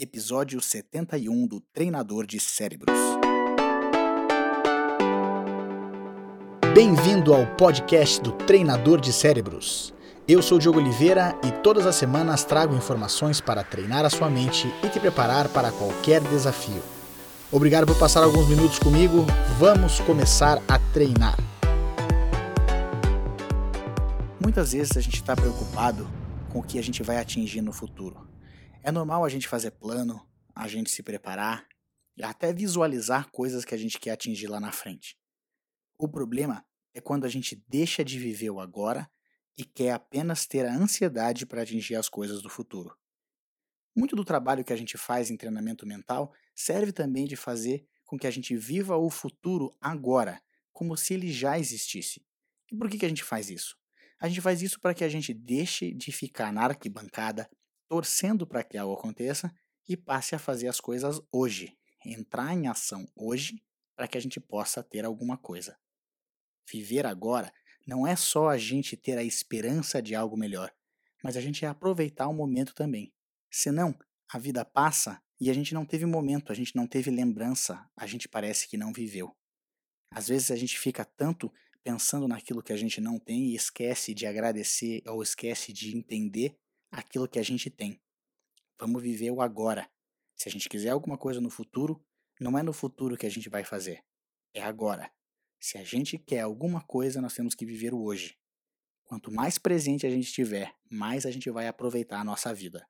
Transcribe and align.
episódio 0.00 0.60
71 0.60 1.48
do 1.48 1.60
Treinador 1.60 2.24
de 2.24 2.38
Cérebros. 2.38 2.96
Bem-vindo 6.72 7.34
ao 7.34 7.44
podcast 7.56 8.20
do 8.20 8.30
Treinador 8.30 9.00
de 9.00 9.12
Cérebros. 9.12 9.92
Eu 10.28 10.40
sou 10.40 10.60
Diogo 10.60 10.78
Oliveira 10.78 11.36
e 11.44 11.50
todas 11.62 11.84
as 11.84 11.96
semanas 11.96 12.44
trago 12.44 12.76
informações 12.76 13.40
para 13.40 13.64
treinar 13.64 14.04
a 14.04 14.10
sua 14.10 14.30
mente 14.30 14.72
e 14.84 14.88
te 14.88 15.00
preparar 15.00 15.48
para 15.48 15.72
qualquer 15.72 16.20
desafio. 16.20 16.80
Obrigado 17.50 17.84
por 17.84 17.98
passar 17.98 18.22
alguns 18.22 18.48
minutos 18.48 18.78
comigo. 18.78 19.26
Vamos 19.58 19.98
começar 19.98 20.62
a 20.68 20.78
treinar. 20.92 21.36
Muitas 24.40 24.72
vezes 24.72 24.96
a 24.96 25.00
gente 25.00 25.16
está 25.16 25.34
preocupado 25.34 26.08
com 26.50 26.60
o 26.60 26.62
que 26.62 26.78
a 26.78 26.82
gente 26.82 27.02
vai 27.02 27.16
atingir 27.16 27.62
no 27.62 27.72
futuro. 27.72 28.28
É 28.82 28.92
normal 28.92 29.24
a 29.24 29.28
gente 29.28 29.48
fazer 29.48 29.72
plano, 29.72 30.26
a 30.54 30.68
gente 30.68 30.90
se 30.90 31.02
preparar 31.02 31.66
e 32.16 32.22
até 32.22 32.52
visualizar 32.52 33.30
coisas 33.30 33.64
que 33.64 33.74
a 33.74 33.78
gente 33.78 33.98
quer 33.98 34.12
atingir 34.12 34.46
lá 34.46 34.60
na 34.60 34.72
frente. 34.72 35.16
O 35.98 36.08
problema 36.08 36.64
é 36.94 37.00
quando 37.00 37.24
a 37.24 37.28
gente 37.28 37.56
deixa 37.68 38.04
de 38.04 38.18
viver 38.18 38.50
o 38.50 38.60
agora 38.60 39.10
e 39.56 39.64
quer 39.64 39.92
apenas 39.92 40.46
ter 40.46 40.64
a 40.64 40.74
ansiedade 40.74 41.44
para 41.44 41.62
atingir 41.62 41.96
as 41.96 42.08
coisas 42.08 42.40
do 42.40 42.48
futuro. 42.48 42.96
Muito 43.96 44.14
do 44.14 44.24
trabalho 44.24 44.64
que 44.64 44.72
a 44.72 44.76
gente 44.76 44.96
faz 44.96 45.28
em 45.28 45.36
treinamento 45.36 45.84
mental 45.84 46.32
serve 46.54 46.92
também 46.92 47.26
de 47.26 47.34
fazer 47.34 47.84
com 48.06 48.16
que 48.16 48.26
a 48.26 48.30
gente 48.30 48.56
viva 48.56 48.96
o 48.96 49.10
futuro 49.10 49.70
agora, 49.80 50.40
como 50.72 50.96
se 50.96 51.14
ele 51.14 51.32
já 51.32 51.58
existisse. 51.58 52.24
E 52.70 52.76
por 52.76 52.88
que, 52.88 52.98
que 52.98 53.04
a 53.04 53.08
gente 53.08 53.24
faz 53.24 53.50
isso? 53.50 53.76
A 54.20 54.28
gente 54.28 54.40
faz 54.40 54.62
isso 54.62 54.80
para 54.80 54.94
que 54.94 55.02
a 55.02 55.08
gente 55.08 55.34
deixe 55.34 55.92
de 55.92 56.12
ficar 56.12 56.52
na 56.52 56.62
arquibancada 56.62 57.50
torcendo 57.88 58.46
para 58.46 58.62
que 58.62 58.76
algo 58.76 58.94
aconteça 58.94 59.52
e 59.88 59.96
passe 59.96 60.34
a 60.34 60.38
fazer 60.38 60.68
as 60.68 60.80
coisas 60.80 61.20
hoje, 61.32 61.76
entrar 62.04 62.54
em 62.54 62.68
ação 62.68 63.08
hoje 63.16 63.62
para 63.96 64.06
que 64.06 64.18
a 64.18 64.20
gente 64.20 64.38
possa 64.38 64.82
ter 64.82 65.04
alguma 65.04 65.36
coisa. 65.36 65.76
Viver 66.70 67.06
agora 67.06 67.52
não 67.86 68.06
é 68.06 68.14
só 68.14 68.48
a 68.48 68.58
gente 68.58 68.96
ter 68.96 69.16
a 69.16 69.24
esperança 69.24 70.02
de 70.02 70.14
algo 70.14 70.36
melhor, 70.36 70.72
mas 71.24 71.36
a 71.36 71.40
gente 71.40 71.64
é 71.64 71.68
aproveitar 71.68 72.28
o 72.28 72.34
momento 72.34 72.74
também. 72.74 73.12
Senão, 73.50 73.98
a 74.30 74.38
vida 74.38 74.64
passa 74.64 75.22
e 75.40 75.50
a 75.50 75.54
gente 75.54 75.72
não 75.72 75.86
teve 75.86 76.04
momento, 76.04 76.52
a 76.52 76.54
gente 76.54 76.76
não 76.76 76.86
teve 76.86 77.10
lembrança, 77.10 77.88
a 77.96 78.06
gente 78.06 78.28
parece 78.28 78.68
que 78.68 78.76
não 78.76 78.92
viveu. 78.92 79.34
Às 80.10 80.28
vezes 80.28 80.50
a 80.50 80.56
gente 80.56 80.78
fica 80.78 81.04
tanto 81.04 81.50
pensando 81.82 82.28
naquilo 82.28 82.62
que 82.62 82.72
a 82.72 82.76
gente 82.76 83.00
não 83.00 83.18
tem 83.18 83.46
e 83.46 83.54
esquece 83.54 84.12
de 84.12 84.26
agradecer 84.26 85.02
ou 85.06 85.22
esquece 85.22 85.72
de 85.72 85.96
entender 85.96 86.58
aquilo 86.90 87.28
que 87.28 87.38
a 87.38 87.42
gente 87.42 87.70
tem. 87.70 88.00
Vamos 88.78 89.02
viver 89.02 89.30
o 89.30 89.40
agora. 89.40 89.90
Se 90.36 90.48
a 90.48 90.52
gente 90.52 90.68
quiser 90.68 90.90
alguma 90.90 91.18
coisa 91.18 91.40
no 91.40 91.50
futuro, 91.50 92.04
não 92.40 92.56
é 92.56 92.62
no 92.62 92.72
futuro 92.72 93.16
que 93.16 93.26
a 93.26 93.30
gente 93.30 93.48
vai 93.48 93.64
fazer, 93.64 94.04
é 94.54 94.62
agora. 94.62 95.10
Se 95.60 95.76
a 95.76 95.82
gente 95.82 96.16
quer 96.16 96.40
alguma 96.40 96.80
coisa, 96.80 97.20
nós 97.20 97.34
temos 97.34 97.54
que 97.54 97.66
viver 97.66 97.92
o 97.92 98.02
hoje. 98.02 98.38
Quanto 99.04 99.32
mais 99.32 99.58
presente 99.58 100.06
a 100.06 100.10
gente 100.10 100.32
tiver, 100.32 100.72
mais 100.88 101.26
a 101.26 101.30
gente 101.30 101.50
vai 101.50 101.66
aproveitar 101.66 102.20
a 102.20 102.24
nossa 102.24 102.54
vida. 102.54 102.88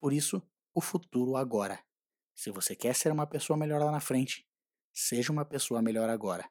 Por 0.00 0.12
isso, 0.12 0.42
o 0.74 0.80
futuro 0.80 1.36
agora. 1.36 1.78
Se 2.34 2.50
você 2.50 2.74
quer 2.74 2.94
ser 2.94 3.12
uma 3.12 3.26
pessoa 3.26 3.56
melhor 3.56 3.80
lá 3.80 3.92
na 3.92 4.00
frente, 4.00 4.46
seja 4.92 5.30
uma 5.30 5.44
pessoa 5.44 5.82
melhor 5.82 6.08
agora. 6.08 6.50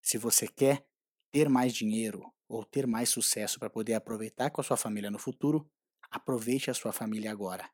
Se 0.00 0.16
você 0.16 0.46
quer 0.48 0.86
ter 1.30 1.48
mais 1.48 1.74
dinheiro 1.74 2.32
ou 2.48 2.64
ter 2.64 2.86
mais 2.86 3.08
sucesso 3.08 3.58
para 3.58 3.70
poder 3.70 3.94
aproveitar 3.94 4.50
com 4.50 4.60
a 4.60 4.64
sua 4.64 4.76
família 4.76 5.10
no 5.10 5.18
futuro, 5.18 5.70
aproveite 6.12 6.70
a 6.70 6.74
sua 6.74 6.92
família 6.92 7.32
agora. 7.32 7.68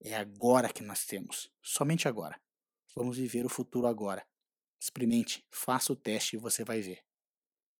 É 0.00 0.14
agora 0.14 0.72
que 0.72 0.82
nós 0.82 1.04
temos, 1.04 1.50
somente 1.60 2.08
agora. 2.08 2.40
Vamos 2.94 3.18
viver 3.18 3.44
o 3.44 3.50
futuro 3.50 3.86
agora. 3.86 4.26
Experimente, 4.80 5.44
faça 5.50 5.92
o 5.92 5.96
teste 5.96 6.36
e 6.36 6.38
você 6.38 6.64
vai 6.64 6.80
ver. 6.80 7.04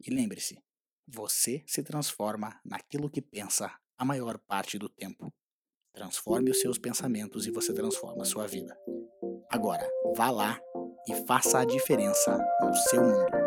E 0.04 0.10
lembre-se, 0.10 0.62
você 1.06 1.64
se 1.66 1.82
transforma 1.82 2.60
naquilo 2.64 3.08
que 3.08 3.22
pensa 3.22 3.74
a 3.96 4.04
maior 4.04 4.38
parte 4.38 4.78
do 4.78 4.88
tempo. 4.88 5.32
Transforme 5.92 6.50
os 6.50 6.60
seus 6.60 6.78
pensamentos 6.78 7.46
e 7.46 7.50
você 7.50 7.72
transforma 7.72 8.22
a 8.22 8.26
sua 8.26 8.46
vida. 8.46 8.76
Agora, 9.50 9.88
vá 10.14 10.30
lá 10.30 10.60
e 11.08 11.26
faça 11.26 11.60
a 11.60 11.64
diferença 11.64 12.38
no 12.60 12.74
seu 12.74 13.02
mundo. 13.02 13.39